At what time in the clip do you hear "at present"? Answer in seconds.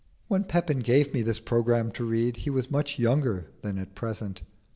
3.77-4.41